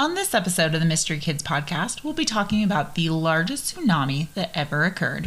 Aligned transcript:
On 0.00 0.14
this 0.14 0.32
episode 0.32 0.72
of 0.74 0.80
the 0.80 0.86
Mystery 0.86 1.18
Kids 1.18 1.42
podcast, 1.42 2.02
we'll 2.02 2.14
be 2.14 2.24
talking 2.24 2.64
about 2.64 2.94
the 2.94 3.10
largest 3.10 3.76
tsunami 3.76 4.32
that 4.32 4.50
ever 4.54 4.84
occurred. 4.86 5.26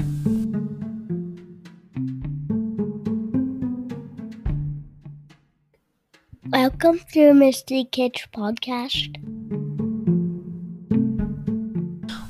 Welcome 6.50 7.02
to 7.12 7.36
Mystery 7.36 7.88
Kids 7.92 8.26
podcast. 8.36 9.16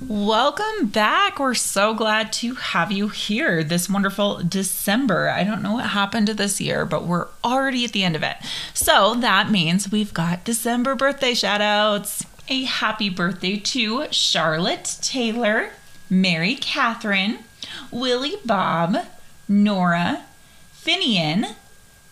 Welcome 0.10 0.88
back. 0.88 1.39
We're 1.39 1.54
so 1.54 1.94
glad 1.94 2.34
to 2.34 2.55
have 2.55 2.91
you 2.91 3.07
here 3.07 3.64
this 3.64 3.89
wonderful 3.89 4.41
December. 4.46 5.30
I 5.30 5.46
don't 5.46 5.62
know 5.62 5.75
what 5.75 5.91
happened 5.91 6.28
to 6.28 6.34
this 6.34 6.60
year, 6.60 6.86
but 6.86 7.05
we're 7.05 7.28
already 7.41 7.86
at 7.86 7.94
the 7.94 8.04
end 8.04 8.18
of 8.18 8.23
it. 8.23 8.36
So 8.73 9.16
that 9.16 9.50
means 9.50 9.94
we've 9.94 10.14
got 10.14 10.44
December 10.44 10.96
birthday 10.96 11.34
shout 11.34 11.62
outs. 11.62 12.25
A 12.50 12.64
happy 12.66 13.10
birthday 13.10 13.57
to 13.57 14.07
Charlotte 14.12 14.98
Taylor, 15.02 15.70
Mary 16.09 16.55
Catherine, 16.55 17.40
Willie 17.90 18.38
Bob, 18.45 18.98
Nora, 19.48 20.26
Finian, 20.76 21.55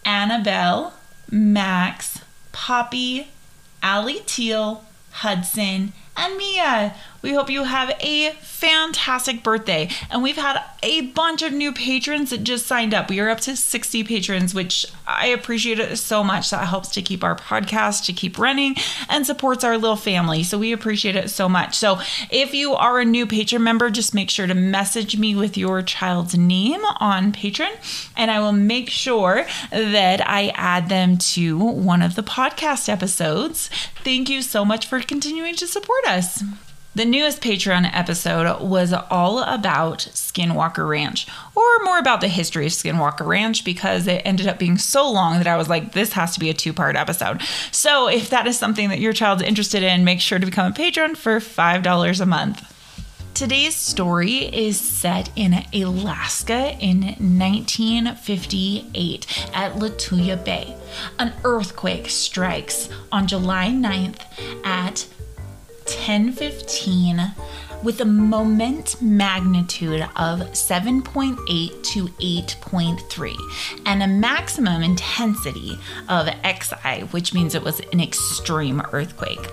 Annabelle, 0.06 0.94
Max, 1.30 2.22
Poppy, 2.52 3.28
Allie 3.84 4.22
Teal, 4.26 4.86
Hudson, 5.12 5.94
and 6.16 6.38
Mia. 6.38 6.96
We 7.22 7.34
hope 7.34 7.50
you 7.50 7.64
have 7.64 7.96
a 8.00 8.32
fantastic 8.42 9.44
birthday. 9.44 9.90
And 10.10 10.24
we've 10.24 10.38
had 10.38 10.64
a 10.84 11.02
bunch 11.02 11.42
of 11.42 11.54
new 11.54 11.72
patrons 11.72 12.32
that 12.32 12.44
just 12.44 12.68
signed 12.68 12.94
up. 12.94 13.10
We 13.10 13.20
are 13.20 13.30
up 13.30 13.40
to 13.42 13.56
60 13.56 14.04
patrons, 14.04 14.54
which 14.54 14.86
I 15.08 15.28
appreciate 15.28 15.80
it 15.80 15.98
so 15.98 16.24
much. 16.24 16.50
That 16.50 16.68
helps 16.68 16.90
to 16.90 17.02
keep 17.02 17.24
our 17.24 17.36
podcast 17.36 18.06
to 18.06 18.14
keep 18.14 18.38
running 18.40 18.76
and 19.10 19.26
supports 19.26 19.64
our 19.64 19.78
little 19.78 19.96
family. 19.96 20.44
So 20.44 20.58
we 20.58 20.72
appreciate 20.72 21.16
it 21.16 21.30
so 21.30 21.48
much. 21.48 21.76
So 21.76 22.00
if 22.30 22.54
you 22.54 22.74
are 22.74 23.00
a 23.00 23.06
new 23.06 23.28
patron 23.28 23.64
member, 23.64 23.90
just 23.90 24.14
make 24.14 24.30
sure 24.30 24.48
to 24.48 24.54
message 24.54 25.18
me 25.18 25.36
with 25.36 25.58
your 25.58 25.82
child's 25.82 26.38
name 26.38 26.82
on 27.00 27.32
Patreon, 27.32 28.12
and 28.16 28.32
I 28.32 28.40
will 28.40 28.52
make 28.52 28.90
sure 28.90 29.46
that 29.72 30.28
I 30.28 30.52
add 30.56 30.90
them 30.90 31.18
to 31.18 31.58
one 31.58 32.02
of 32.02 32.16
the 32.16 32.24
podcast 32.24 32.90
episodes. 32.90 33.70
Thank 34.04 34.30
you 34.30 34.42
so 34.42 34.66
much 34.66 34.88
for 34.88 35.00
continuing 35.02 35.56
to 35.56 35.68
support 35.68 36.06
us. 36.06 36.44
The 36.94 37.06
newest 37.06 37.42
Patreon 37.42 37.90
episode 37.94 38.62
was 38.62 38.92
all 38.92 39.44
about 39.44 40.00
Skinwalker 40.12 40.86
Ranch, 40.86 41.26
or 41.56 41.64
more 41.86 41.98
about 41.98 42.20
the 42.20 42.28
history 42.28 42.66
of 42.66 42.74
Skinwalker 42.74 43.26
Ranch, 43.26 43.64
because 43.64 44.08
it 44.08 44.22
ended 44.26 44.46
up 44.46 44.60
being 44.60 44.78
so 44.78 45.10
long 45.10 45.38
that 45.38 45.48
I 45.48 45.56
was 45.56 45.70
like, 45.70 45.94
this 45.94 46.12
has 46.14 46.34
to 46.34 46.42
be 46.42 46.50
a 46.50 46.54
two 46.54 46.74
part 46.74 46.98
episode. 46.98 47.44
So 47.72 48.10
if 48.10 48.30
that 48.32 48.46
is 48.46 48.60
something 48.60 48.90
that 48.90 49.00
your 49.00 49.14
child's 49.14 49.42
interested 49.42 49.84
in, 49.84 50.04
make 50.04 50.20
sure 50.20 50.38
to 50.38 50.46
become 50.46 50.70
a 50.70 50.76
patron 50.76 51.16
for 51.16 51.40
$5 51.40 52.22
a 52.22 52.26
month. 52.26 52.68
Today's 53.34 53.78
story 53.78 54.54
is 54.54 54.78
set 54.78 55.30
in 55.38 55.64
Alaska 55.74 56.78
in 56.78 57.04
1958 57.04 59.50
at 59.54 59.76
Lituya 59.76 60.44
Bay. 60.44 60.76
An 61.20 61.32
earthquake 61.46 62.10
strikes 62.10 62.90
on 63.14 63.28
July 63.28 63.70
9th 63.70 64.20
at 64.66 65.08
1015 65.96 67.22
with 67.84 68.00
a 68.02 68.06
moment 68.06 69.02
magnitude 69.02 70.02
of 70.16 70.40
7.8 70.52 71.84
to 71.84 72.06
8.3 72.08 73.82
and 73.86 74.04
a 74.04 74.08
maximum 74.08 74.84
intensity 74.84 75.80
of 76.08 76.28
XI, 76.28 77.06
which 77.12 77.34
means 77.34 77.56
it 77.56 77.64
was 77.64 77.80
an 77.92 78.00
extreme 78.00 78.82
earthquake. 78.92 79.50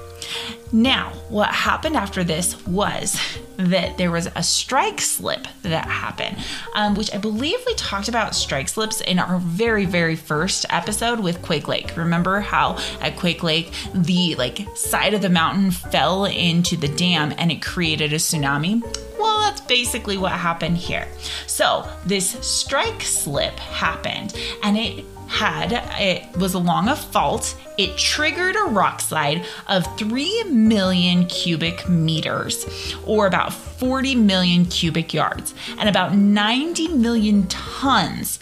Now, 0.73 1.11
what 1.29 1.49
happened 1.49 1.97
after 1.97 2.23
this 2.23 2.67
was 2.67 3.19
that 3.59 3.99
there 3.99 4.11
was 4.11 4.29
a 4.35 4.43
strike 4.43 5.01
slip 5.01 5.47
that 5.63 5.85
happened, 5.87 6.39
um, 6.75 6.95
which 6.95 7.13
I 7.13 7.19
believe 7.19 7.59
we 7.67 7.75
talked 7.75 8.09
about 8.09 8.35
strike 8.35 8.69
slips 8.69 9.01
in 9.01 9.19
our 9.19 9.39
very, 9.39 9.85
very 9.85 10.15
first 10.17 10.65
episode 10.71 11.21
with 11.21 11.43
Quake 11.43 11.67
Lake. 11.67 11.97
Remember 11.97 12.41
how 12.41 12.79
at 13.01 13.17
Quake 13.17 13.43
Lake 13.43 13.73
the 13.93 14.37
like 14.37 14.67
side 14.77 15.13
of 15.13 15.23
the 15.23 15.29
mountain 15.29 15.73
fell 15.73 16.25
into 16.25 16.77
the 16.77 16.89
dam 16.89 17.35
and 17.37 17.51
it 17.51 17.61
created 17.61 18.13
a 18.13 18.17
tsunami? 18.17 18.81
Well, 19.19 19.41
that's 19.41 19.61
basically 19.63 20.17
what 20.17 20.33
happened 20.33 20.77
here. 20.77 21.09
So 21.49 21.89
this 22.07 22.31
strike 22.47 23.03
slip 23.03 23.59
happened, 23.59 24.35
and 24.63 24.79
it 24.79 25.05
had 25.29 25.73
it 26.01 26.37
was 26.37 26.55
along 26.55 26.89
a 26.89 26.97
fault. 26.97 27.57
It 27.77 27.97
triggered 27.97 28.57
a 28.57 28.71
rock 28.71 29.01
slide 29.01 29.45
of 29.69 29.87
3 29.99 30.45
million 30.45 31.27
cubic 31.27 31.89
meters 31.89 32.97
or 33.07 33.27
about 33.27 33.53
40 33.53 34.17
million 34.17 34.65
cubic 34.65 35.15
yards 35.15 35.55
and 35.79 35.89
about 35.89 36.15
90 36.15 36.89
million 36.89 37.47
tons 37.47 38.41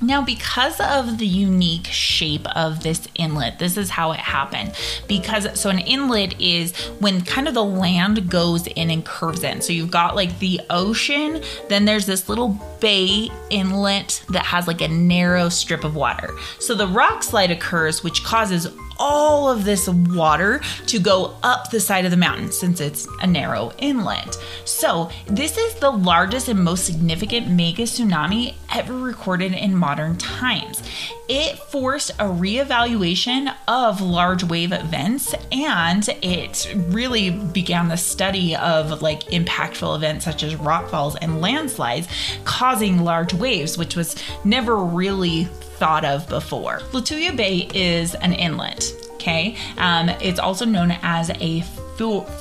Now, 0.01 0.22
because 0.22 0.79
of 0.81 1.17
the 1.17 1.25
unique 1.25 1.88
shape 1.88 2.45
of 2.56 2.83
this 2.83 3.07
inlet, 3.16 3.59
this 3.59 3.78
is 3.78 3.89
how 3.89 4.11
it 4.11 4.19
happened. 4.19 4.73
Because 5.07 5.59
so 5.59 5.69
an 5.69 5.79
inlet 5.79 6.39
is 6.39 6.75
when 7.00 7.22
kind 7.22 7.47
of 7.47 7.53
the 7.53 7.63
land 7.63 8.29
goes 8.29 8.67
in 8.67 8.91
and 8.91 9.06
curves 9.06 9.44
in. 9.44 9.61
So 9.61 9.72
you've 9.72 9.91
got 9.91 10.16
like 10.16 10.39
the 10.39 10.59
ocean, 10.69 11.41
then 11.69 11.85
there's 11.85 12.06
this 12.06 12.28
little 12.28 12.59
bay 12.79 13.29
inlet 13.50 14.23
that 14.29 14.45
has 14.45 14.67
like 14.67 14.81
a 14.81 14.88
narrow 14.88 15.50
strip 15.50 15.83
of 15.83 15.95
water. 15.95 16.29
So 16.59 16.75
the 16.75 16.88
rock 16.88 17.23
slide 17.23 17.51
occurs, 17.51 18.03
which 18.03 18.23
causes 18.23 18.67
all 18.97 19.50
of 19.50 19.63
this 19.63 19.88
water 19.88 20.61
to 20.88 21.00
go 21.00 21.35
up 21.44 21.72
the 21.72 21.79
side 21.79 22.06
of 22.06 22.11
the 22.11 22.17
mountain 22.17 22.51
since 22.51 22.79
it's 22.79 23.07
a 23.22 23.28
narrow 23.28 23.72
inlet. 23.78 24.38
So, 24.66 25.09
this 25.28 25.57
is 25.57 25.75
the 25.75 25.91
largest 25.91 26.47
and 26.47 26.63
most 26.63 26.85
significant 26.85 27.47
mega 27.47 27.83
tsunami 27.83 28.56
ever 28.74 28.94
recorded 28.94 29.53
in 29.53 29.75
modern 29.75 30.18
times. 30.18 30.81
It 31.27 31.57
forced 31.57 32.12
a 32.12 32.25
reevaluation 32.25 33.54
of 33.68 34.00
large 34.00 34.44
wave 34.44 34.72
events 34.72 35.33
and 35.51 36.07
it 36.22 36.72
really 36.88 37.31
began 37.31 37.88
the 37.88 37.98
study 37.98 38.56
of 38.56 39.01
like 39.01 39.24
impactful 39.25 39.95
events 39.95 40.25
such 40.25 40.44
as 40.44 40.54
rockfalls 40.56 41.16
and 41.19 41.42
landslides 41.42 42.07
causing 42.44 43.04
large 43.04 43.33
waves, 43.33 43.77
which 43.77 43.95
was 43.95 44.16
never 44.44 44.77
really 44.77 45.45
thought 45.45 46.06
of 46.06 46.30
before. 46.30 46.80
Lituya 46.92 47.36
Bay 47.36 47.69
is 47.74 48.13
an 48.16 48.33
inlet. 48.33 48.94
Okay, 49.16 49.57
um, 49.78 50.10
it's 50.10 50.39
also 50.39 50.66
known 50.66 50.92
as 51.01 51.31
a 51.31 51.62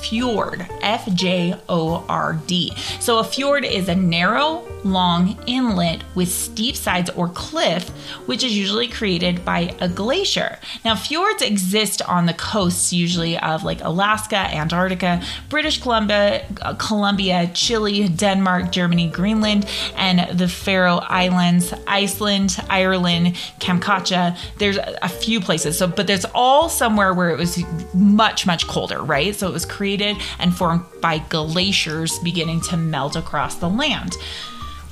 fjord, 0.03 0.67
F 0.81 1.11
J 1.13 1.55
O 1.67 2.05
R 2.07 2.33
D. 2.45 2.71
So 2.99 3.17
a 3.17 3.23
fjord 3.23 3.65
is 3.65 3.89
a 3.89 3.95
narrow, 3.95 4.63
long 4.85 5.37
inlet 5.47 6.03
with 6.13 6.29
steep 6.29 6.75
sides 6.75 7.09
or 7.09 7.27
cliff, 7.27 7.89
which 8.27 8.43
is 8.43 8.55
usually 8.55 8.87
created 8.87 9.43
by 9.43 9.75
a 9.81 9.89
glacier. 9.89 10.59
Now, 10.85 10.95
fjords 10.95 11.41
exist 11.41 12.01
on 12.03 12.27
the 12.27 12.33
coasts, 12.33 12.93
usually 12.93 13.37
of 13.39 13.63
like 13.63 13.83
Alaska, 13.83 14.37
Antarctica, 14.37 15.21
British 15.49 15.81
Columbia, 15.81 16.45
uh, 16.61 16.75
Columbia, 16.75 17.49
Chile, 17.53 18.07
Denmark, 18.07 18.71
Germany, 18.71 19.07
Greenland, 19.09 19.67
and 19.97 20.37
the 20.37 20.47
Faroe 20.47 20.97
Islands, 20.97 21.73
Iceland, 21.87 22.57
Ireland, 22.69 23.35
Kamchatka. 23.59 24.37
There's 24.59 24.77
a 24.77 25.09
few 25.09 25.41
places. 25.41 25.77
So, 25.77 25.87
but 25.87 26.05
there's 26.05 26.25
all 26.35 26.69
somewhere 26.69 27.13
where 27.13 27.31
it 27.31 27.37
was 27.37 27.63
much, 27.95 28.45
much 28.45 28.67
colder, 28.67 29.01
right? 29.01 29.35
So 29.35 29.47
it 29.47 29.53
was 29.53 29.65
created 29.65 30.17
and 30.37 30.55
formed 30.55 30.83
by 31.01 31.17
glaciers 31.17 32.19
beginning 32.19 32.61
to 32.61 32.77
melt 32.77 33.15
across 33.15 33.55
the 33.55 33.69
land 33.69 34.15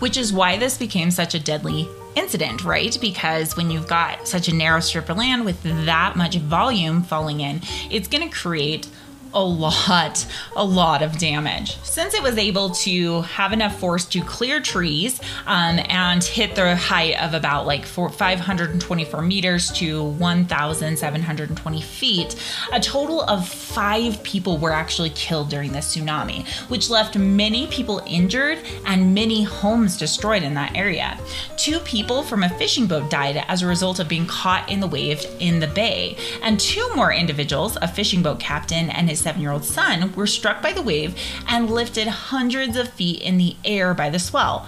which 0.03 0.17
is 0.17 0.33
why 0.33 0.57
this 0.57 0.77
became 0.77 1.09
such 1.09 1.33
a 1.33 1.39
deadly 1.39 1.88
incident, 2.17 2.65
right? 2.65 2.97
Because 3.00 3.55
when 3.55 3.71
you've 3.71 3.88
got 3.88 4.27
such 4.27 4.50
a 4.50 4.53
narrow 4.53 4.81
strip 4.81 5.07
of 5.07 5.15
land 5.15 5.45
with 5.45 5.63
that 5.85 6.17
much 6.17 6.35
volume 6.35 7.03
falling 7.03 7.39
in, 7.39 7.61
it's 7.89 8.09
going 8.09 8.29
to 8.29 8.35
create 8.35 8.85
a 9.33 9.44
lot, 9.44 10.25
a 10.56 10.63
lot 10.63 11.01
of 11.01 11.18
damage. 11.18 11.77
Since 11.83 12.13
it 12.13 12.24
was 12.24 12.38
able 12.38 12.71
to 12.71 13.21
have 13.21 13.53
enough 13.53 13.80
force 13.80 14.06
to 14.06 14.21
clear 14.21 14.59
trees 14.62 15.19
um, 15.45 15.80
and 15.89 16.24
hit 16.24 16.56
the 16.56 16.75
height 16.75 17.21
of 17.21 17.33
about 17.33 17.65
like 17.65 17.85
four, 17.85 18.09
524 18.09 19.21
meters 19.21 19.71
to 19.74 20.03
1,720 20.03 21.81
feet, 21.81 22.35
a 22.71 22.80
total 22.80 23.21
of 23.24 23.47
five 23.47 24.21
people 24.24 24.57
were 24.57 24.71
actually 24.71 25.09
killed 25.12 25.50
during 25.50 25.71
this 25.71 25.95
tsunami, 25.95 26.47
which 26.69 26.89
left 26.89 27.18
many 27.18 27.68
people 27.68 28.01
injured 28.06 28.59
and 28.86 29.13
many 29.13 29.44
homes 29.44 29.97
destroyed 29.97 30.44
in 30.44 30.53
that 30.53 30.75
area. 30.75 31.19
Two 31.57 31.79
people 31.79 32.24
from 32.24 32.44
a 32.44 32.50
fishing 32.50 32.88
boat 32.88 33.09
died 33.09 33.44
as 33.47 33.62
a 33.62 33.68
result 33.68 34.00
of 34.00 34.07
being 34.07 34.27
caught 34.27 34.69
in 34.69 34.79
the 34.79 34.88
wave 34.88 35.25
in 35.39 35.59
the 35.59 35.68
bay, 35.68 36.18
and 36.41 36.59
two 36.59 36.88
more 36.95 37.12
individuals, 37.13 37.77
a 37.81 37.88
fishing 37.88 38.21
boat 38.21 38.39
captain 38.39 38.89
and 38.89 39.09
his 39.09 39.23
seven 39.24 39.42
year 39.42 39.52
old 39.52 39.64
son 39.64 40.14
were 40.14 40.28
struck 40.28 40.62
by 40.62 40.74
the 40.74 40.81
wave 40.81 41.16
and 41.48 41.70
lifted 41.70 42.08
hundreds 42.08 42.78
of 42.78 42.90
feet 42.90 43.22
in 43.22 43.38
the 43.38 43.56
air 43.64 43.94
by 43.94 44.10
the 44.10 44.20
swell. 44.20 44.68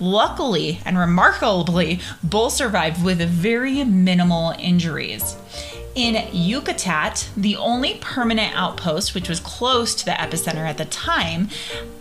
Luckily 0.00 0.80
and 0.84 0.98
remarkably, 0.98 2.00
both 2.22 2.52
survived 2.52 3.04
with 3.04 3.20
very 3.20 3.84
minimal 3.84 4.54
injuries. 4.58 5.36
In 5.94 6.14
Yakutat, 6.14 7.28
the 7.36 7.56
only 7.56 7.98
permanent 8.00 8.56
outpost, 8.56 9.14
which 9.14 9.28
was 9.28 9.40
close 9.40 9.94
to 9.96 10.06
the 10.06 10.12
epicenter 10.12 10.66
at 10.66 10.78
the 10.78 10.86
time, 10.86 11.50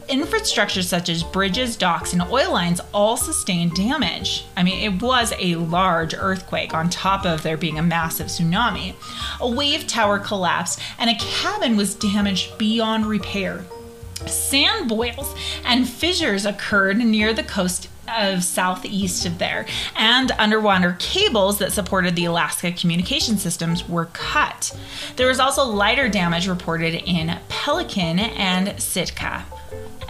infrastructure 0.07 0.81
such 0.81 1.09
as 1.09 1.23
bridges, 1.23 1.75
docks, 1.75 2.13
and 2.13 2.21
oil 2.21 2.53
lines 2.53 2.79
all 2.93 3.17
sustained 3.17 3.75
damage. 3.75 4.45
I 4.55 4.63
mean, 4.63 4.81
it 4.81 5.01
was 5.01 5.33
a 5.37 5.55
large 5.55 6.13
earthquake 6.13 6.73
on 6.73 6.89
top 6.89 7.25
of 7.25 7.43
there 7.43 7.57
being 7.57 7.77
a 7.77 7.83
massive 7.83 8.27
tsunami. 8.27 8.95
A 9.41 9.49
wave 9.49 9.87
tower 9.87 10.19
collapsed, 10.19 10.79
and 10.97 11.09
a 11.09 11.15
cabin 11.15 11.75
was 11.75 11.93
damaged 11.93 12.57
beyond 12.57 13.07
repair. 13.07 13.65
Sand 14.25 14.87
boils 14.87 15.35
and 15.65 15.89
fissures 15.89 16.45
occurred 16.45 16.97
near 16.97 17.33
the 17.33 17.43
coast 17.43 17.89
of 18.17 18.43
southeast 18.43 19.25
of 19.25 19.37
there, 19.37 19.65
and 19.95 20.31
underwater 20.37 20.95
cables 20.99 21.57
that 21.59 21.71
supported 21.71 22.15
the 22.15 22.25
Alaska 22.25 22.71
communication 22.71 23.37
systems 23.37 23.87
were 23.87 24.05
cut. 24.05 24.77
There 25.15 25.27
was 25.27 25.39
also 25.39 25.63
lighter 25.63 26.09
damage 26.09 26.47
reported 26.47 26.93
in 26.93 27.37
Pelican 27.49 28.19
and 28.19 28.79
Sitka. 28.81 29.45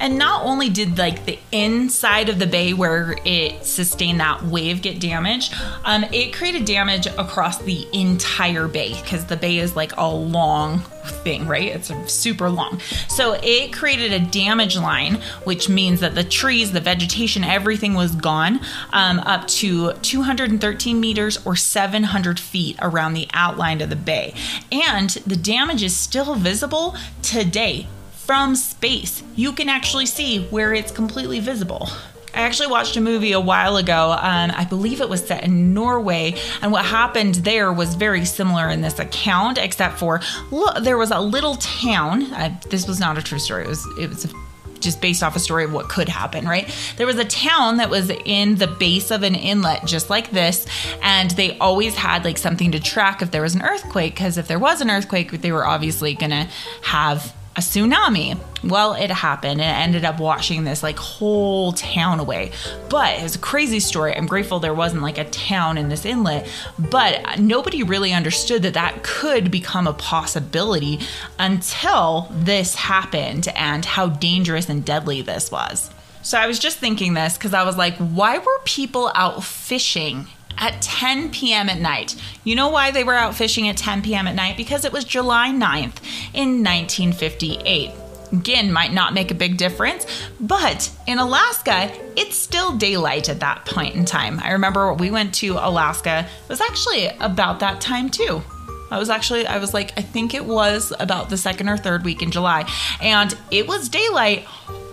And 0.02 0.18
not 0.18 0.44
only 0.44 0.69
did 0.69 0.98
like 0.98 1.25
the 1.25 1.38
inside 1.52 2.28
of 2.28 2.40
the 2.40 2.48
bay 2.48 2.74
where 2.74 3.16
it 3.24 3.63
sustained 3.63 4.19
that 4.19 4.44
wave 4.44 4.81
get 4.81 5.00
damaged, 5.00 5.54
um, 5.86 6.04
it 6.06 6.34
created 6.34 6.66
damage 6.66 7.06
across 7.06 7.60
the 7.60 7.88
entire 7.94 8.68
bay 8.68 9.00
because 9.00 9.25
the 9.25 9.38
bay 9.38 9.60
is 9.60 9.75
like 9.75 9.96
a 9.98 10.08
long 10.08 10.80
thing, 11.24 11.48
right? 11.48 11.68
It's 11.68 11.92
super 12.12 12.50
long. 12.50 12.80
So 13.10 13.38
it 13.44 13.74
created 13.74 14.12
a 14.12 14.19
damage 14.19 14.75
line, 14.75 15.22
which 15.44 15.69
means 15.69 16.00
that 16.00 16.16
the 16.16 16.24
trees, 16.24 16.72
the 16.72 16.81
vegetation, 16.81 17.44
everything 17.44 17.94
was 17.94 18.16
gone 18.16 18.60
um, 18.94 19.19
up 19.19 19.48
to 19.50 19.94
213 19.94 21.00
meters 21.00 21.46
or 21.46 21.56
700 21.56 22.40
feet 22.40 22.75
around 22.81 23.14
the 23.14 23.28
outline 23.34 23.81
of 23.81 23.92
the 23.92 23.96
bay. 23.96 24.34
And 24.72 25.12
the 25.28 25.36
damage 25.36 25.84
is 25.84 25.96
still 25.96 26.34
visible 26.34 26.96
today 27.22 27.88
from 28.25 28.56
space. 28.56 29.23
You 29.35 29.51
can 29.51 29.69
actually 29.69 30.06
see 30.06 30.45
where 30.45 30.73
it's 30.73 30.91
completely 30.91 31.39
visible. 31.39 31.89
I 32.33 32.44
actually 32.44 32.68
watched 32.68 32.95
a 32.95 33.01
movie 33.01 33.33
a 33.33 33.39
while 33.39 33.75
ago. 33.75 34.12
Um, 34.12 34.51
I 34.56 34.65
believe 34.65 35.01
it 35.01 35.09
was 35.09 35.25
set 35.25 35.44
in 35.44 35.73
Norway, 35.73 36.35
and 36.62 36.71
what 36.71 36.85
happened 36.85 37.35
there 37.35 37.73
was 37.73 37.95
very 37.95 38.23
similar 38.23 38.69
in 38.69 38.81
this 38.81 39.00
account, 39.00 39.57
except 39.57 40.00
for 40.00 40.21
look, 40.50 40.81
there 40.83 40.97
was 40.97 41.12
a 41.12 41.19
little 41.19 41.56
town. 41.56 42.27
This 42.69 42.88
was 42.88 43.00
not 43.00 43.18
a 43.18 43.21
true 43.21 43.39
story. 43.39 43.65
It 43.65 43.68
was 43.68 43.85
it 44.00 44.09
was 44.09 44.33
just 44.79 45.01
based 45.01 45.23
off 45.23 45.35
a 45.35 45.39
story 45.39 45.63
of 45.63 45.73
what 45.73 45.89
could 45.89 46.09
happen, 46.09 46.47
right? 46.47 46.73
There 46.97 47.06
was 47.06 47.18
a 47.18 47.25
town 47.25 47.77
that 47.77 47.89
was 47.89 48.09
in 48.09 48.56
the 48.56 48.68
base 48.68 49.12
of 49.12 49.23
an 49.23 49.35
inlet, 49.35 49.85
just 49.85 50.09
like 50.09 50.31
this, 50.31 50.65
and 51.03 51.31
they 51.31 51.57
always 51.59 51.95
had 51.95 52.23
like 52.23 52.38
something 52.38 52.71
to 52.71 52.79
track 52.79 53.21
if 53.21 53.31
there 53.31 53.41
was 53.41 53.56
an 53.56 53.62
earthquake, 53.62 54.15
because 54.15 54.38
if 54.38 54.47
there 54.47 54.59
was 54.59 54.79
an 54.79 54.89
earthquake, 54.89 55.31
they 55.41 55.51
were 55.51 55.65
obviously 55.65 56.13
gonna 56.13 56.47
have 56.83 57.35
a 57.56 57.59
tsunami. 57.59 58.39
Well, 58.63 58.94
it 58.94 59.09
happened 59.09 59.59
and 59.59 59.62
it 59.62 59.83
ended 59.83 60.06
up 60.06 60.19
washing 60.19 60.63
this 60.63 60.83
like 60.83 60.98
whole 60.98 61.74
town 61.74 62.19
away. 62.19 62.51
But 62.89 63.19
it 63.19 63.24
was 63.24 63.36
a 63.36 63.39
crazy 63.39 63.80
story. 63.80 64.15
I'm 64.15 64.25
grateful 64.25 64.59
there 64.59 64.74
wasn't 64.74 65.01
like 65.01 65.18
a 65.18 65.30
town 65.30 65.77
in 65.77 65.89
this 65.89 66.06
inlet, 66.06 66.48
but 66.80 67.39
nobody 67.39 67.83
really 67.83 68.13
understood 68.13 68.63
that 68.63 68.75
that 68.75 69.03
could 69.03 69.51
become 69.51 69.88
a 69.88 69.94
possibility 69.94 71.00
until 71.39 72.31
this 72.31 72.75
happened 72.75 73.48
and 73.56 73.83
how 73.83 74.07
dangerous 74.07 74.69
and 74.69 74.86
deadly 74.86 75.21
this 75.21 75.51
was. 75.51 75.89
So 76.21 76.38
I 76.38 76.47
was 76.47 76.59
just 76.59 76.77
thinking 76.77 77.15
this 77.15 77.38
because 77.38 77.54
I 77.54 77.63
was 77.63 77.77
like, 77.77 77.97
why 77.97 78.38
were 78.38 78.59
people 78.63 79.12
out 79.15 79.44
fishing 79.44 80.27
at 80.57 80.81
10 80.81 81.31
p.m. 81.31 81.69
at 81.69 81.80
night. 81.80 82.15
You 82.44 82.56
know 82.56 82.69
why 82.69 82.92
they 82.92 83.03
were 83.03 83.15
out 83.15 83.36
fishing 83.36 83.68
at 83.68 83.77
10 83.77 84.01
p.m. 84.01 84.27
at 84.27 84.36
night? 84.36 84.57
Because 84.57 84.86
it 84.86 84.92
was 84.92 85.03
July 85.03 85.50
9th 85.50 85.98
in 86.33 86.63
1958. 86.63 87.92
Again, 88.31 88.71
might 88.71 88.94
not 88.94 89.13
make 89.13 89.30
a 89.30 89.36
big 89.36 89.57
difference, 89.57 90.06
but 90.39 90.89
in 91.06 91.19
Alaska, 91.19 91.92
it's 92.15 92.38
still 92.38 92.77
daylight 92.77 93.27
at 93.27 93.42
that 93.42 93.65
point 93.65 93.95
in 93.95 94.06
time. 94.06 94.39
I 94.42 94.51
remember 94.51 94.94
we 94.94 95.12
went 95.12 95.33
to 95.36 95.53
Alaska, 95.53 96.25
it 96.44 96.50
was 96.50 96.62
actually 96.62 97.07
about 97.19 97.59
that 97.59 97.81
time 97.81 98.09
too. 98.09 98.42
I 98.89 99.00
was 99.00 99.09
actually, 99.09 99.47
I 99.47 99.57
was 99.57 99.74
like, 99.74 99.94
I 99.97 100.01
think 100.01 100.33
it 100.33 100.45
was 100.45 100.94
about 101.00 101.30
the 101.30 101.38
second 101.38 101.69
or 101.69 101.77
third 101.77 102.04
week 102.04 102.21
in 102.21 102.31
July, 102.31 102.69
and 103.01 103.36
it 103.50 103.68
was 103.68 103.89
daylight 103.89 104.45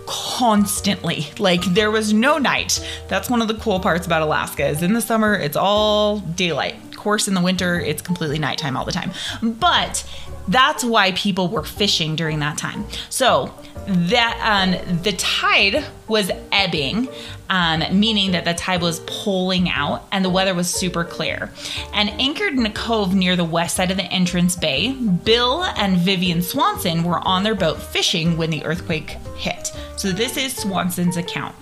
constantly. 0.09 1.27
Like 1.37 1.61
there 1.61 1.91
was 1.91 2.11
no 2.13 2.39
night. 2.39 2.83
That's 3.07 3.29
one 3.29 3.43
of 3.43 3.47
the 3.47 3.53
cool 3.53 3.79
parts 3.79 4.07
about 4.07 4.23
Alaska 4.23 4.67
is 4.67 4.81
in 4.81 4.93
the 4.93 5.01
summer 5.01 5.35
it's 5.35 5.55
all 5.55 6.19
daylight. 6.19 6.75
Of 6.85 6.97
course 6.97 7.27
in 7.27 7.35
the 7.35 7.41
winter 7.41 7.79
it's 7.79 8.01
completely 8.01 8.39
nighttime 8.39 8.75
all 8.75 8.85
the 8.85 8.91
time. 8.91 9.11
But 9.43 10.03
that's 10.47 10.83
why 10.83 11.11
people 11.11 11.47
were 11.47 11.63
fishing 11.63 12.15
during 12.15 12.39
that 12.39 12.57
time. 12.57 12.85
So 13.09 13.53
that 13.85 14.39
um, 14.43 15.01
the 15.03 15.11
tide 15.11 15.85
was 16.07 16.31
ebbing, 16.51 17.07
um, 17.49 17.83
meaning 17.99 18.31
that 18.31 18.45
the 18.45 18.53
tide 18.53 18.81
was 18.81 18.99
pulling 19.01 19.69
out 19.69 20.05
and 20.11 20.23
the 20.23 20.29
weather 20.29 20.53
was 20.53 20.73
super 20.73 21.03
clear. 21.03 21.51
And 21.93 22.09
anchored 22.11 22.53
in 22.53 22.65
a 22.65 22.71
cove 22.71 23.13
near 23.13 23.35
the 23.35 23.43
west 23.43 23.75
side 23.75 23.91
of 23.91 23.97
the 23.97 24.03
entrance 24.03 24.55
bay, 24.55 24.91
Bill 24.91 25.63
and 25.63 25.97
Vivian 25.97 26.41
Swanson 26.41 27.03
were 27.03 27.19
on 27.27 27.43
their 27.43 27.55
boat 27.55 27.81
fishing 27.81 28.37
when 28.37 28.49
the 28.49 28.63
earthquake 28.65 29.11
hit. 29.35 29.71
So 29.97 30.11
this 30.11 30.37
is 30.37 30.55
Swanson's 30.55 31.17
account. 31.17 31.55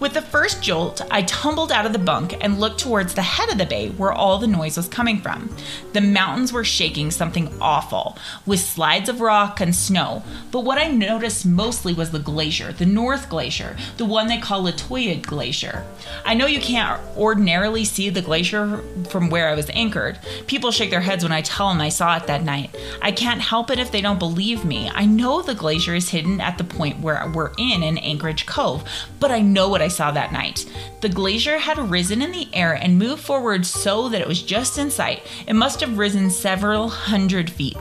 With 0.00 0.12
the 0.12 0.22
first 0.22 0.60
jolt, 0.60 1.00
I 1.08 1.22
tumbled 1.22 1.70
out 1.70 1.86
of 1.86 1.92
the 1.92 2.00
bunk 2.00 2.36
and 2.40 2.58
looked 2.58 2.80
towards 2.80 3.14
the 3.14 3.22
head 3.22 3.48
of 3.48 3.58
the 3.58 3.64
bay 3.64 3.90
where 3.90 4.12
all 4.12 4.38
the 4.38 4.48
noise 4.48 4.76
was 4.76 4.88
coming 4.88 5.20
from. 5.20 5.54
The 5.92 6.00
mountains 6.00 6.52
were 6.52 6.64
shaking 6.64 7.12
something 7.12 7.48
awful, 7.60 8.18
with 8.44 8.58
slides 8.58 9.08
of 9.08 9.20
rock 9.20 9.60
and 9.60 9.74
snow. 9.74 10.24
But 10.50 10.64
what 10.64 10.78
I 10.78 10.88
noticed 10.88 11.46
mostly 11.46 11.94
was 11.94 12.10
the 12.10 12.18
glacier, 12.18 12.72
the 12.72 12.84
North 12.84 13.28
Glacier, 13.28 13.76
the 13.96 14.04
one 14.04 14.26
they 14.26 14.38
call 14.38 14.64
Lituya 14.64 15.22
Glacier. 15.22 15.84
I 16.24 16.34
know 16.34 16.46
you 16.46 16.60
can't 16.60 17.00
ordinarily 17.16 17.84
see 17.84 18.10
the 18.10 18.20
glacier 18.20 18.82
from 19.08 19.30
where 19.30 19.48
I 19.48 19.54
was 19.54 19.70
anchored. 19.70 20.18
People 20.48 20.72
shake 20.72 20.90
their 20.90 21.00
heads 21.00 21.22
when 21.22 21.32
I 21.32 21.42
tell 21.42 21.68
them 21.68 21.80
I 21.80 21.88
saw 21.88 22.16
it 22.16 22.26
that 22.26 22.42
night. 22.42 22.74
I 23.00 23.12
can't 23.12 23.40
help 23.40 23.70
it 23.70 23.78
if 23.78 23.92
they 23.92 24.00
don't 24.00 24.18
believe 24.18 24.64
me. 24.64 24.90
I 24.92 25.06
know 25.06 25.40
the 25.40 25.54
glacier 25.54 25.94
is 25.94 26.10
hidden 26.10 26.40
at 26.40 26.58
the 26.58 26.64
point 26.64 26.98
where 26.98 27.30
we're 27.32 27.52
in 27.58 27.84
in 27.84 27.96
Anchorage 27.98 28.44
Cove, 28.44 28.82
but 29.20 29.30
I 29.30 29.40
know 29.40 29.68
what 29.68 29.83
I 29.84 29.88
saw 29.88 30.10
that 30.10 30.32
night. 30.32 30.64
The 31.02 31.08
glacier 31.10 31.58
had 31.58 31.78
risen 31.78 32.22
in 32.22 32.32
the 32.32 32.48
air 32.54 32.72
and 32.72 32.98
moved 32.98 33.22
forward 33.22 33.66
so 33.66 34.08
that 34.08 34.20
it 34.22 34.26
was 34.26 34.42
just 34.42 34.78
in 34.78 34.90
sight. 34.90 35.22
It 35.46 35.54
must 35.54 35.80
have 35.80 35.98
risen 35.98 36.30
several 36.30 36.88
hundred 36.88 37.50
feet. 37.50 37.76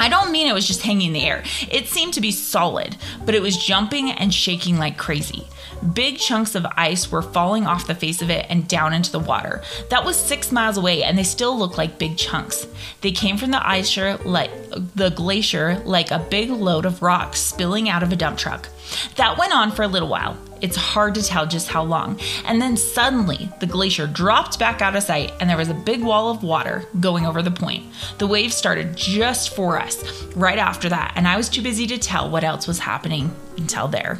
I 0.00 0.08
don't 0.08 0.32
mean 0.32 0.48
it 0.48 0.54
was 0.54 0.66
just 0.66 0.82
hanging 0.82 1.08
in 1.08 1.12
the 1.12 1.26
air. 1.26 1.44
It 1.70 1.86
seemed 1.86 2.14
to 2.14 2.22
be 2.22 2.32
solid, 2.32 2.96
but 3.24 3.34
it 3.34 3.42
was 3.42 3.56
jumping 3.56 4.10
and 4.10 4.32
shaking 4.32 4.78
like 4.78 4.96
crazy. 4.96 5.46
Big 5.92 6.18
chunks 6.18 6.54
of 6.54 6.66
ice 6.76 7.12
were 7.12 7.22
falling 7.22 7.66
off 7.66 7.86
the 7.86 7.94
face 7.94 8.22
of 8.22 8.30
it 8.30 8.46
and 8.48 8.66
down 8.66 8.92
into 8.92 9.12
the 9.12 9.18
water. 9.18 9.62
That 9.90 10.04
was 10.04 10.16
six 10.16 10.50
miles 10.50 10.78
away, 10.78 11.02
and 11.02 11.16
they 11.16 11.22
still 11.22 11.56
looked 11.56 11.78
like 11.78 11.98
big 11.98 12.16
chunks. 12.16 12.66
They 13.02 13.12
came 13.12 13.36
from 13.36 13.50
the 13.50 13.66
ice 13.66 13.96
like 14.24 14.50
the 14.94 15.10
glacier 15.10 15.80
like 15.84 16.10
a 16.10 16.18
big 16.18 16.50
load 16.50 16.86
of 16.86 17.02
rocks 17.02 17.38
spilling 17.38 17.88
out 17.88 18.02
of 18.02 18.12
a 18.12 18.16
dump 18.16 18.38
truck. 18.38 18.68
That 19.16 19.38
went 19.38 19.54
on 19.54 19.70
for 19.70 19.82
a 19.82 19.88
little 19.88 20.08
while. 20.08 20.36
It's 20.60 20.76
hard 20.76 21.14
to 21.14 21.22
tell 21.22 21.46
just 21.46 21.68
how 21.68 21.82
long. 21.82 22.20
And 22.44 22.60
then 22.60 22.76
suddenly, 22.76 23.50
the 23.60 23.66
glacier 23.66 24.06
dropped 24.06 24.58
back 24.58 24.82
out 24.82 24.96
of 24.96 25.02
sight, 25.02 25.32
and 25.40 25.48
there 25.48 25.56
was 25.56 25.68
a 25.68 25.74
big 25.74 26.02
wall 26.02 26.30
of 26.30 26.42
water 26.42 26.84
going 26.98 27.26
over 27.26 27.42
the 27.42 27.50
point. 27.50 27.84
The 28.18 28.26
waves 28.26 28.54
started 28.54 28.96
just 28.96 29.54
for 29.54 29.78
us 29.78 30.24
right 30.36 30.58
after 30.58 30.88
that, 30.88 31.12
and 31.16 31.26
I 31.26 31.36
was 31.36 31.48
too 31.48 31.62
busy 31.62 31.86
to 31.88 31.98
tell 31.98 32.30
what 32.30 32.44
else 32.44 32.66
was 32.66 32.78
happening 32.78 33.34
until 33.56 33.88
there. 33.88 34.18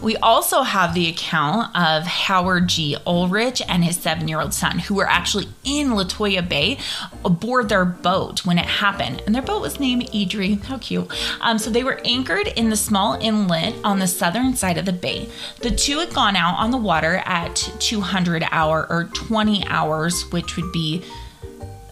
We 0.00 0.16
also 0.18 0.62
have 0.62 0.94
the 0.94 1.08
account 1.08 1.76
of 1.76 2.04
Howard 2.04 2.68
G. 2.68 2.96
Ulrich 3.04 3.60
and 3.68 3.84
his 3.84 3.96
seven 3.96 4.28
year 4.28 4.40
old 4.40 4.54
son, 4.54 4.78
who 4.78 4.94
were 4.94 5.08
actually 5.08 5.48
in 5.64 5.88
Lituya 5.90 6.48
Bay 6.48 6.78
aboard 7.24 7.68
their 7.68 7.84
boat 7.84 8.46
when 8.46 8.58
it 8.58 8.64
happened. 8.64 9.22
And 9.26 9.34
their 9.34 9.42
boat 9.42 9.60
was 9.60 9.80
named 9.80 10.08
Edrie. 10.12 10.62
How 10.64 10.78
cute. 10.78 11.10
Um, 11.40 11.58
so 11.58 11.68
they 11.68 11.82
were 11.82 12.00
anchored 12.04 12.46
in 12.46 12.70
the 12.70 12.76
small 12.76 13.14
inlet 13.14 13.74
on 13.82 13.98
the 13.98 14.06
southern 14.06 14.54
side 14.54 14.78
of 14.78 14.84
the 14.84 14.92
bay. 14.92 15.28
The 15.62 15.72
two 15.72 15.98
had 15.98 16.14
gone 16.14 16.36
out 16.36 16.56
on 16.58 16.70
the 16.70 16.76
water 16.76 17.20
at 17.24 17.56
200 17.80 18.44
hour 18.52 18.86
or 18.88 19.04
20 19.04 19.66
hours, 19.66 20.22
which 20.30 20.56
would 20.56 20.70
be 20.70 21.02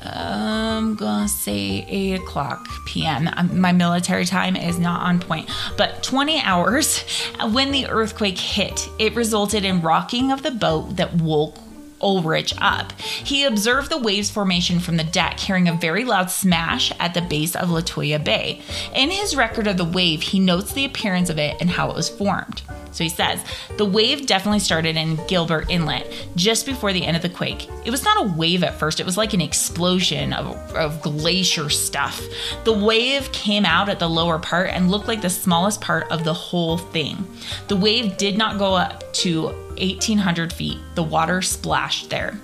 I'm 0.03 0.95
gonna 0.95 1.29
say 1.29 1.85
8 1.88 2.21
o'clock 2.21 2.69
p.m. 2.87 3.29
Um, 3.37 3.61
my 3.61 3.73
military 3.73 4.25
time 4.25 4.57
is 4.57 4.79
not 4.79 5.03
on 5.03 5.21
point, 5.21 5.50
but 5.76 6.03
20 6.03 6.41
hours 6.41 7.03
when 7.50 7.73
the 7.73 7.87
earthquake 7.87 8.38
hit, 8.38 8.88
it 8.99 9.15
resulted 9.15 9.65
in 9.65 9.83
rocking 9.83 10.33
of 10.33 10.43
the 10.43 10.50
boat 10.50 10.97
that 10.97 11.15
woke 11.15 11.57
Ulrich 12.00 12.55
up. 12.59 12.93
He 13.00 13.45
observed 13.45 13.91
the 13.91 13.99
waves 13.99 14.31
formation 14.31 14.81
from 14.81 14.97
the 14.97 15.05
deck, 15.05 15.41
hearing 15.41 15.69
a 15.69 15.75
very 15.75 16.05
loud 16.05 16.31
smash 16.31 16.93
at 17.00 17.15
the 17.15 17.23
base 17.23 17.57
of 17.57 17.69
Lituya 17.69 18.23
Bay. 18.23 18.61
In 18.95 19.11
his 19.11 19.35
record 19.35 19.67
of 19.67 19.76
the 19.76 19.85
wave, 19.85 20.23
he 20.23 20.38
notes 20.38 20.73
the 20.73 20.85
appearance 20.85 21.31
of 21.31 21.38
it 21.38 21.57
and 21.61 21.71
how 21.71 21.91
it 21.91 21.97
was 21.97 22.09
formed. 22.09 22.62
So 22.97 23.05
he 23.05 23.11
says, 23.11 23.45
the 23.76 23.85
wave 23.85 24.25
definitely 24.25 24.61
started 24.61 24.97
in 24.97 25.17
Gilbert 25.26 25.71
Inlet 25.71 26.11
just 26.35 26.65
before 26.65 26.95
the 26.95 27.05
end 27.05 27.15
of 27.15 27.23
the 27.23 27.29
quake. 27.29 27.69
It 27.85 27.91
was 27.91 28.03
not 28.03 28.25
a 28.25 28.33
wave 28.33 28.65
at 28.65 28.79
first, 28.79 29.00
it 29.00 29.05
was 29.05 29.19
like 29.19 29.35
an 29.35 29.43
explosion 29.43 30.33
of, 30.33 30.57
of 30.75 31.03
glacier 31.03 31.69
stuff. 31.69 32.23
The 32.65 32.73
wave 32.73 33.31
came 33.33 33.67
out 33.67 33.91
at 33.91 33.99
the 33.99 34.09
lower 34.09 34.38
part 34.38 34.71
and 34.71 34.91
looked 34.91 35.09
like 35.09 35.21
the 35.21 35.29
smallest 35.29 35.83
part 35.83 36.11
of 36.11 36.25
the 36.25 36.33
whole 36.33 36.79
thing. 36.79 37.26
The 37.69 37.76
wave 37.76 38.17
did 38.17 38.38
not 38.38 38.57
go 38.57 38.75
up 38.75 39.12
to 39.15 39.49
1,800 39.76 40.50
feet. 40.50 40.79
The 40.95 41.03
water 41.03 41.43
splashed 41.43 42.09
there. 42.09 42.41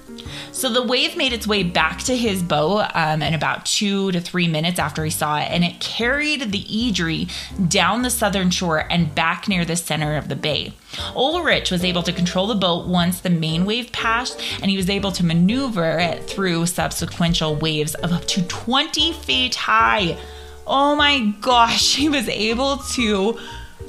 So 0.52 0.68
the 0.68 0.82
wave 0.82 1.16
made 1.16 1.32
its 1.32 1.46
way 1.46 1.62
back 1.62 2.02
to 2.04 2.16
his 2.16 2.42
boat 2.42 2.90
um, 2.94 3.22
in 3.22 3.34
about 3.34 3.66
two 3.66 4.12
to 4.12 4.20
three 4.20 4.46
minutes 4.46 4.78
after 4.78 5.04
he 5.04 5.10
saw 5.10 5.38
it, 5.38 5.50
and 5.50 5.64
it 5.64 5.80
carried 5.80 6.52
the 6.52 6.64
Edrie 6.64 7.28
down 7.68 8.02
the 8.02 8.10
southern 8.10 8.50
shore 8.50 8.86
and 8.90 9.14
back 9.14 9.48
near 9.48 9.64
the 9.64 9.76
center 9.76 10.16
of 10.16 10.28
the 10.28 10.36
bay. 10.36 10.72
Ulrich 11.16 11.70
was 11.70 11.84
able 11.84 12.02
to 12.02 12.12
control 12.12 12.46
the 12.46 12.54
boat 12.54 12.86
once 12.86 13.20
the 13.20 13.30
main 13.30 13.64
wave 13.64 13.92
passed, 13.92 14.40
and 14.60 14.70
he 14.70 14.76
was 14.76 14.90
able 14.90 15.12
to 15.12 15.24
maneuver 15.24 15.98
it 15.98 16.28
through 16.28 16.64
subsequential 16.64 17.60
waves 17.60 17.94
of 17.96 18.12
up 18.12 18.26
to 18.26 18.42
20 18.42 19.12
feet 19.14 19.54
high. 19.54 20.18
Oh 20.66 20.94
my 20.94 21.34
gosh, 21.40 21.96
he 21.96 22.08
was 22.08 22.28
able 22.28 22.78
to 22.92 23.38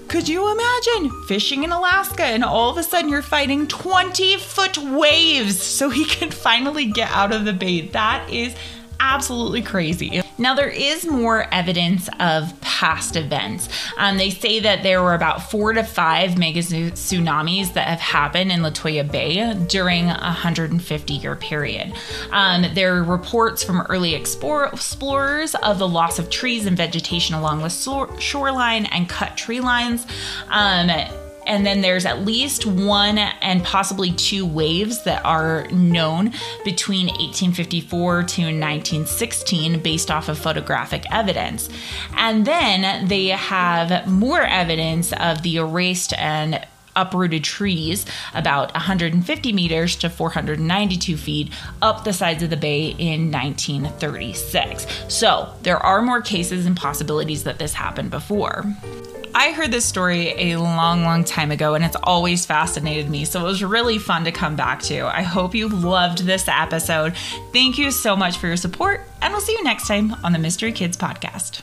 could 0.08 0.28
you 0.28 0.52
imagine 0.52 1.12
fishing 1.28 1.64
in 1.64 1.72
Alaska 1.72 2.24
and 2.24 2.44
all 2.44 2.70
of 2.70 2.78
a 2.78 2.84
sudden 2.84 3.10
you're 3.10 3.22
fighting 3.22 3.68
20 3.68 4.38
foot 4.38 4.78
waves 4.78 5.62
so 5.62 5.90
he 5.90 6.06
can 6.16 6.32
finally 6.32 6.86
get 6.86 7.10
out 7.12 7.34
of 7.34 7.46
the 7.46 7.54
bay? 7.54 7.82
That 7.82 8.30
is 8.30 8.56
absolutely 9.00 9.62
crazy. 9.62 10.23
Now, 10.44 10.56
there 10.56 10.68
is 10.68 11.06
more 11.06 11.48
evidence 11.54 12.10
of 12.20 12.60
past 12.60 13.16
events. 13.16 13.70
Um, 13.98 14.18
they 14.18 14.30
say 14.30 14.60
that 14.60 14.84
there 14.84 15.02
were 15.02 15.14
about 15.14 15.50
four 15.50 15.72
to 15.72 15.86
five 15.86 16.38
mega 16.38 16.60
tsunamis 16.60 17.72
that 17.76 17.88
have 17.88 18.02
happened 18.02 18.52
in 18.52 18.60
Lituya 18.60 19.10
Bay 19.10 19.54
during 19.70 20.10
a 20.10 20.18
150 20.18 21.14
year 21.14 21.38
period. 21.38 21.94
Um, 22.32 22.66
there 22.74 22.98
are 22.98 23.04
reports 23.04 23.64
from 23.64 23.84
early 23.84 24.16
explorers 24.16 25.56
of 25.56 25.80
the 25.80 25.88
loss 25.88 26.20
of 26.20 26.30
trees 26.30 26.66
and 26.66 26.76
vegetation 26.76 27.36
along 27.36 27.62
the 27.62 28.18
shoreline 28.20 28.86
and 28.88 29.08
cut 29.08 29.38
tree 29.38 29.62
lines. 29.62 30.06
Um, 30.50 30.90
and 31.46 31.66
then 31.66 31.82
there's 31.82 32.06
at 32.06 32.26
least 32.26 32.66
one 32.66 33.18
and 33.18 33.64
possibly 33.64 34.12
two 34.12 34.46
waves 34.46 35.04
that 35.04 35.24
are 35.26 35.68
known 35.68 36.34
between 36.64 37.08
1854 37.08 38.14
to 38.24 38.42
1916 38.42 39.80
based 39.82 40.12
off 40.12 40.30
of 40.30 40.38
photographic 40.38 41.06
evidence. 41.12 41.70
And 42.16 42.46
then 42.46 43.08
they 43.08 43.28
have 43.28 44.08
more 44.08 44.42
evidence 44.42 45.14
of 45.14 45.42
the 45.44 45.58
erased 45.58 46.14
and 46.18 46.66
uprooted 46.96 47.44
trees 47.44 48.06
about 48.34 48.72
150 48.74 49.54
meters 49.54 49.96
to 49.98 50.10
492 50.10 51.18
feet 51.18 51.52
up 51.82 52.04
the 52.04 52.14
sides 52.14 52.44
of 52.44 52.50
the 52.50 52.58
bay 52.58 52.90
in 52.98 53.32
1936. 53.32 54.86
So 55.08 55.54
there 55.64 55.78
are 55.78 56.02
more 56.02 56.22
cases 56.22 56.66
and 56.66 56.78
possibilities 56.78 57.44
that 57.44 57.60
this 57.60 57.74
happened 57.74 58.12
before. 58.12 58.64
I 59.36 59.52
heard 59.52 59.72
this 59.72 59.86
story 59.86 60.52
a 60.52 60.58
long, 60.58 61.04
long 61.04 61.24
time 61.24 61.52
ago, 61.52 61.74
and 61.74 61.84
it's 61.84 61.96
always 62.04 62.46
fascinated 62.46 63.10
me. 63.10 63.26
So 63.26 63.42
it 63.42 63.44
was 63.44 63.64
really 63.64 63.98
fun 63.98 64.26
to 64.26 64.32
come 64.32 64.56
back 64.56 64.82
to. 64.84 65.06
I 65.06 65.24
hope 65.24 65.56
you 65.56 65.70
loved 65.70 66.20
this 66.20 66.48
episode. 66.48 67.16
Thank 67.52 67.78
you 67.78 67.92
so 67.92 68.16
much 68.16 68.38
for 68.38 68.48
your 68.48 68.58
support, 68.58 69.02
and 69.22 69.34
we'll 69.34 69.42
see 69.42 69.54
you 69.54 69.64
next 69.64 69.88
time 69.88 70.16
on 70.24 70.34
the 70.34 70.40
Mystery 70.40 70.72
Kids 70.72 70.98
Podcast. 70.98 71.62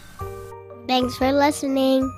Thanks 0.86 1.16
for 1.16 1.32
listening. 1.32 2.12